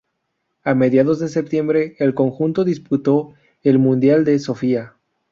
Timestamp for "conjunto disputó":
2.15-3.35